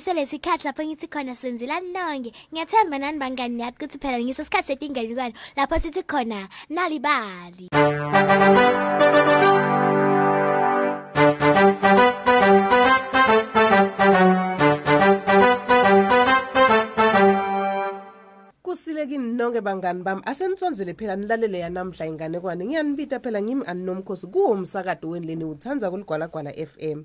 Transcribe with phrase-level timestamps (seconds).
[0.00, 2.30] selesikhathi lapho ngithi khona senzilani nonke.
[2.52, 7.68] Ngiyathemba nani bangani niyathi ukuthi phela ngiso sikhathi setinganekwane lapho sithi khona nalibali.
[18.62, 20.22] Kusile kini nonke bangani bami?
[20.24, 27.04] Asenisonzele phela nilalele yanamhla inganekwane ngiyanibita phela ngimi anomkhosi kuwo umsakado wenileni uthanza kuligwalagwala FM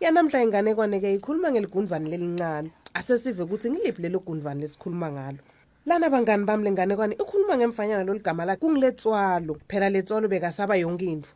[0.00, 2.70] yanamhla inganekwane ke ikhuluma ngeligundvane lelincane.
[2.94, 5.38] Asesive ukuthi ngiliphi lelo gundvane lesikhuluma ngalo.
[5.86, 9.56] Lana bangani bami lenganekwane ikhuluma ngemfanyana loligama lakhe kungiletswalo.
[9.68, 11.28] Phela letswalo bekasaba yonke into.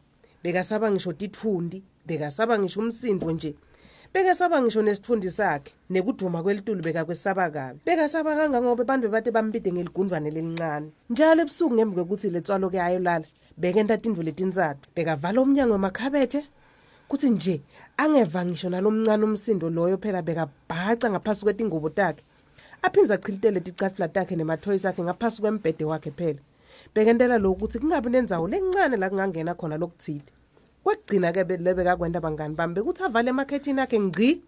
[0.42, 3.54] Bekasaba ngisho titfundi bekasaba ngisho umsindvo nje.
[4.14, 7.80] Bekasaba ngisho nesitfundi sakhe nekuduma kwelitulu bekakwesaba kabi.
[7.86, 10.90] Bekasaba kangangoba abantu bebade bambide ngeligundvane lelincane.
[11.10, 13.26] Njalo ebusuku ngembi kwekuthi letswalo ke ayolala
[13.56, 16.44] bekenta tindvo letintsathu bekavala umnyango wemakhabethe.
[17.12, 17.60] Kuthi nje
[17.96, 22.24] angeva ngisho nalomncane umsindo loyo phela bekabhaca ngaphasi kwetingubo takhe.
[22.82, 26.40] Aphindze achilitele ticatfula takhe nemathoyi akhe ngaphasi kwembhede wakhe phela.
[26.94, 30.24] Bekentela lokhu ukuthi kungabi nendzawo lencane la kungangena khona lokuthile.
[30.84, 34.42] Kwekugcina-ke lebekakwenta bangani bami bekuthi avale emakhethini akhe ngci.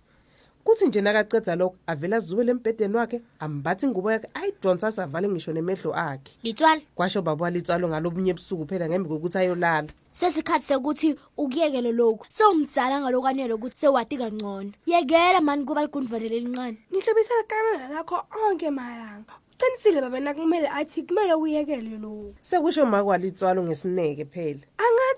[0.65, 5.93] Kuthi nje nakacedza lokho avele azubele embhedeni wakhe ambathi ingubo yakhe ayidonsa asavale ngisho nemehlo
[5.95, 6.33] akhe.
[6.43, 9.89] Litswalo kwasho baba walitsalo ngalobunye ebusuku phela ngembi kokuthi ayolala.
[10.13, 16.79] Sesikhathi sekuthi ukuyekele lokhu sewumdzala ngalokwanele ukuthi sewati kangcono yekela mani kuba ligundvane lelincane.
[16.91, 18.17] Ngihlobisa ikamela lakho
[18.49, 19.35] onke malanga.
[19.55, 22.35] Uqinisile baba nakumele athi kumele uyekele lokho.
[22.43, 24.61] sekusho makwalitswalo ngesineke phela.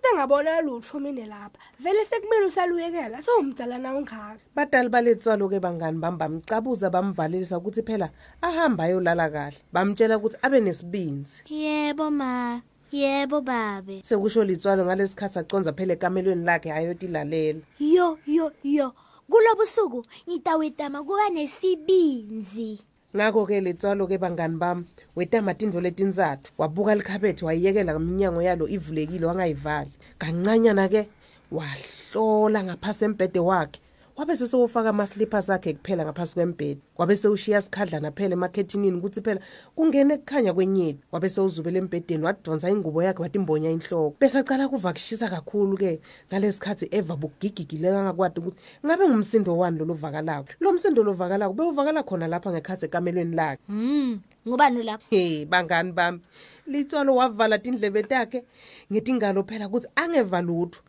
[0.06, 1.58] Angade ngabona lutho mina lapha.
[1.80, 4.38] Vele sekumele usaluyekela sowumdala na ungaka.
[4.54, 8.10] badali baletswalo-ke bangani bami bamcabuza bamvalelisa ukuthi phela
[8.42, 9.58] ahambe ayolala kahle.
[9.72, 11.42] Bamtshela ukuthi abe nesibinzi.
[11.48, 12.60] Yebo ma.
[12.92, 14.02] Yebo babe.
[14.02, 17.60] Sekusho litswalo ngalesi khathi aconza phela ekamelweni lakhe ayotilalela.
[17.80, 18.92] Yo yo yo.
[19.30, 22.78] Kulobusuku ngitawetama kuba nesibinzi.
[23.16, 24.84] Ngakho-ke letswalo-ke bangani bami
[25.16, 29.92] wetama tindvo letintsatfu wabuka likhabethe wayiyekela iminyango yalo ivulekile wangayivali.
[30.18, 31.08] Kancanyana-ke
[31.50, 33.80] wahlola ngaphasi embhede wakhe
[34.16, 39.40] wabe sesewufaka amaslippers akhe kuphela ngaphasi kwembhede wabe sewushiya sikhadlana phela emakhethinini ukuthi phela
[39.74, 44.16] kungene kukhanya kwenyeti wabe sewuzubela embhedeni wadonsa ingubo yakhe watimbonya inhloko.
[44.20, 48.56] Bese acala kuva kushisa kakhulu-ke ngalesi khathi eva bugigigile kangakwadi ukuthi
[48.86, 50.48] ngabe ngumsindo wani lolu vakalako?
[50.60, 53.62] Lo msindo lovakalako bewuvakala khona lapha ngekhathi ekamelweni lakhe.
[53.68, 56.20] Mm ngubani lapho he bangani bami?
[56.66, 58.44] Litswalo wavala tindlebe takhe
[58.92, 60.80] ngetingalo phela ukuthi angeva lutho.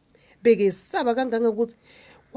[0.43, 1.75] Bekesaba kangangokuthi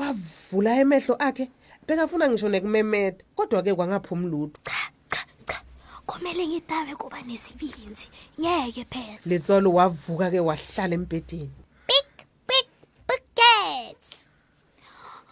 [0.00, 1.44] wavula emehlo akhe
[1.86, 4.80] bekafuna ngisho nekumemeda kodwa-ke kwangaphumi lutho cha
[5.12, 5.58] cha cha
[6.06, 8.08] kumele ngitabe kuba nesibinzi
[8.40, 11.52] ngeke phela letswalo wavuka-ke wahlala embhedeni
[11.88, 12.08] big
[12.48, 12.66] big
[13.08, 14.08] buckets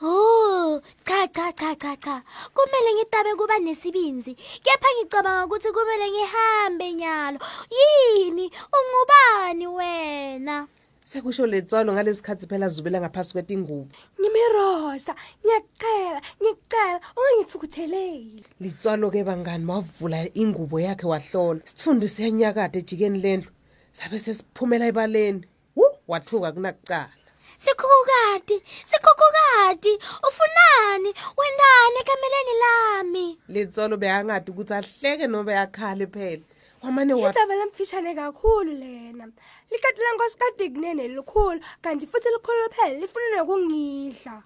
[0.00, 2.22] Oh, cha cha cha cha cha.
[2.54, 4.34] Kumele ngitabe kuba nesibinzi.
[4.62, 7.38] Kepha ngicabanga ukuthi kumele ngihambe nyalo.
[7.76, 8.46] Yini?
[8.76, 10.68] Ungubani wena?
[11.10, 13.88] Sekusho letswalo ngalesi khathi phela azubela ngaphasi kwetingubo
[14.20, 15.12] Ngimirosa,
[15.44, 18.44] ngiyacela, ngicela ungangithukutheleli.
[18.60, 23.50] litswalo-ke bangani wavula ingubo yakhe wahlola sitfundo siyanyakade ejikeni lendlu
[23.92, 25.42] sabe sesiphumela ebaleni
[25.76, 27.10] wu wathuka kunakucala
[27.58, 29.92] Sikhukukati, sikhukukati.
[30.28, 31.10] Ufunani?
[31.38, 33.38] Wendani ekameleni lami?
[33.48, 36.42] letsolo beyangadi ukuthi ahleke noma akhale phela
[36.82, 39.28] wamane wa Indaba lemfishane kakhulu lena.
[39.70, 44.42] Likati lenkosikade kunene likhulu kanti futhi likhulu phela lifuna nokungidla.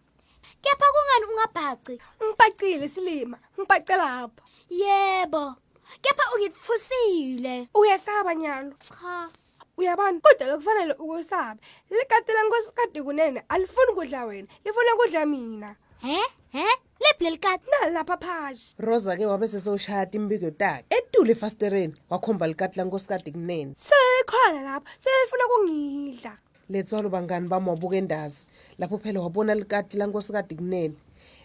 [0.62, 2.00] Kepha kungani ungabhaci?
[2.22, 4.42] Ngibhacile silima, ngibhace lapha.
[4.70, 5.54] Yebo.
[6.00, 7.68] Kepha ungitfusile.
[7.74, 8.72] Uyasaba nyalo.
[8.78, 9.30] Cha.
[9.76, 11.60] Uyabona kodwa lokufanele ukusaba.
[11.90, 15.76] Likati lenkosikade kunene alifuni kudla wena, lifuna kudla mina.
[16.00, 16.22] He?
[16.52, 16.66] He?
[17.02, 17.64] Lephi lelikati?
[17.70, 18.74] Nalapha phakathi.
[18.78, 25.44] rosa-ke wabe sesewushaya timbiko takhe etule efasitereni wakhomba likati lankosikade kunene Sele likhona lapha, selifuna
[25.50, 26.38] kungidla.
[26.70, 28.46] letswalo bangani bami wabuka endazi
[28.78, 30.94] lapho phela wabona likati lankosikade kunene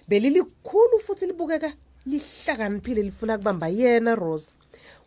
[0.08, 1.74] belilikhulu futhi libukeka
[2.06, 4.54] lihlakaniphile lifuna kubamba yena rosa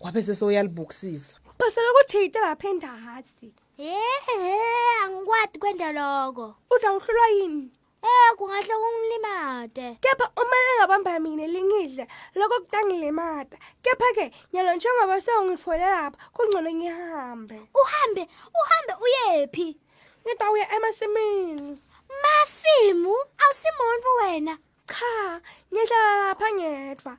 [0.01, 3.53] wabe sesewuyalibukisisa Phasela kuthita lapha endazi.
[3.79, 4.59] Ehe,
[5.05, 6.55] angikwadi kwenda lokho.
[6.71, 7.71] Uda uhlulwa yini?
[8.03, 9.99] Eh, kungahle kungilimade.
[10.01, 13.57] Kepha uma lingabamba mina lingidle lokho kutangilemata.
[13.83, 17.61] Kepha ke nyalo njengoba sewungifole lapha kungcono ngihambe.
[17.75, 18.29] Uhambe,
[18.61, 19.77] uhambe uyephi?
[20.25, 21.83] Ngitawuya emasimini.
[22.23, 24.59] Masimu, awusimuntu wena.
[24.89, 25.41] Cha,
[25.73, 27.17] ngihlala lapha ngedwa.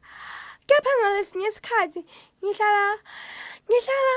[0.67, 2.05] Kepha ngalesinye isikhathi
[2.43, 2.99] ngihlala
[3.69, 4.15] ngihlala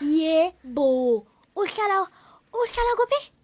[0.00, 1.26] Yebo.
[1.56, 2.06] Uhlala
[2.52, 3.35] uhlala kuphi?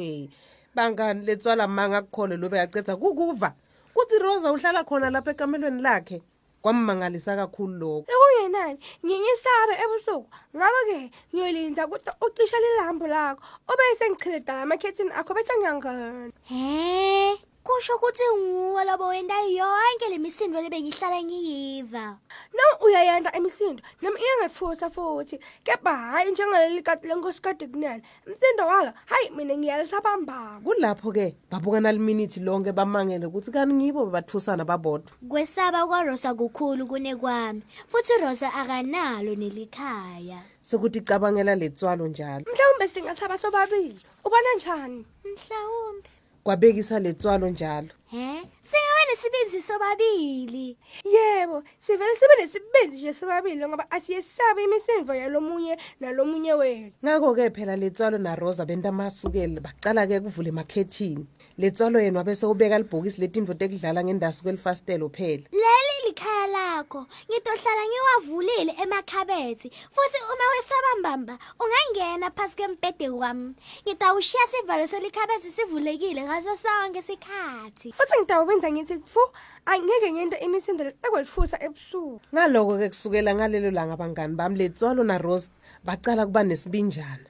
[0.00, 1.00] Um oh ngihlala khona lapha.
[1.00, 1.20] Ini?
[1.20, 3.54] hey bangani letswala manga kukhole lobe yacetha kukuva
[3.94, 6.22] kuthi rosa uhlala khona lapha ekamelweni lakhe
[6.62, 10.28] kwammangalisa kakhulu lokho Lokungenani, ngingisabe ebusuku.
[10.56, 13.42] Ngakho-ke ngiyolinda ukuthi ucishe lilambu lakho.
[13.68, 16.32] Ube sengichileda amakhethini akho bese ngiyangena.
[16.44, 17.36] He,
[17.70, 22.18] kusho ukuthi nguwe labo wenda yonke lemisindo lebengihlala ngiyiva.
[22.54, 25.38] Noma uyayanda emisindo, noma iyangatfutha futhi.
[25.64, 28.02] Kepha hayi njengaleli kati lenkosikazi kunene.
[28.26, 30.60] Umsindo walo, hayi mina ngiyalisabamba.
[30.64, 38.12] kulapho-ke babukana liminithi lonke bamangele ukuthi kani ngibo bebathusana babodwa Kwesaba kwaRosa kukhulu kunekwami, futhi
[38.20, 40.42] Rosa akanalo nelikhaya.
[40.62, 44.00] sekuthi cabangela letswalo njalo Mhlawumbe singathaba sobabili.
[44.24, 45.06] Ubona njani?
[45.24, 46.08] Mhlawumbe.
[46.50, 50.76] Kwabekisa letswalo njalo He, singaba nesibinzi sobabili.
[51.04, 56.92] Yebo, sivele sibe nesibindi nje sobabili ngoba asiyesabe imisindo yalomunye nalomunye wethu.
[57.04, 61.26] ngakho-ke phela letswalo narosa benta amasukeli bacala-ke kuvula emakhethini
[61.58, 65.79] letswalo yena wabese ubeka libhokisi letindvo tekudlala ngendasi kwelifastelo phela Leli
[66.10, 67.06] likhaya lakho.
[67.30, 69.68] Ngitohlala ngiwavulile emakhabethi.
[69.94, 73.54] Futhi uma wesabambamba ungangena phansi kwembhede wami.
[73.86, 77.92] Ngitawushiya sivalo selikhabethi sivulekile ngaso sonke isikhathi.
[77.92, 79.20] Futhi ngitawubenza ngithi fu
[79.66, 82.20] angeke ngente imisindo ekwetfusa ebusuku.
[82.34, 85.50] ngaloko-ke kusukela ngalelo langa bangani bami letswalo narosa
[85.84, 87.29] bacala kuba nesibinjana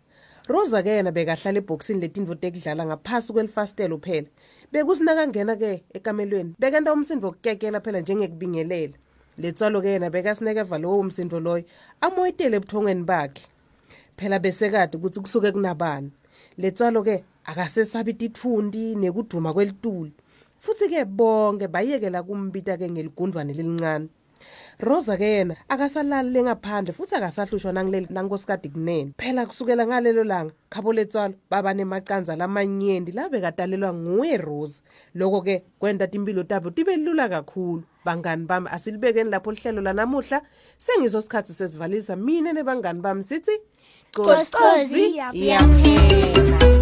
[0.51, 4.29] rosa-ke yena bekahlala ebhokisini letindvo tekudlala ngaphasi kwelifastelo phela
[4.73, 6.55] bekusinakangena-ke ekamelweni.
[6.59, 8.95] Bekenta umsindo wokukekela phela njengekubingelela.
[9.39, 11.65] Letswalo-ke yena bekasinekeva lowo msindo loyo
[12.01, 13.43] amoyitele ebuthongweni bakhe.
[14.17, 16.11] Phela besekade ukuthi kusuke kunabani.
[16.59, 20.13] Letswalo-ke akasesabi titfundi nekuduma kwelituli.
[20.61, 24.09] Futhi-ke bonke bayekela kumbita-ke ngeligundwane lelincane
[24.79, 31.35] rosa-ke yena akasalali lengaphandle futhi akasahlushwa nangileli nankosikadi kunene phela kusukela ngalelo langa khabo letswalo
[31.51, 34.83] baba nemacanza lamanyenti labekatalelwa nguye rosa
[35.15, 40.43] loko-ke kwenta timpilo tabo tibe lula kakhulu bangani bami asilibekeni lapho lihlelo lanamuhla
[40.79, 43.53] sengiso sikhathi sesivalisa mina nebangani bami sithi
[44.17, 45.57] yaphela.
[45.57, 46.80] yaphela.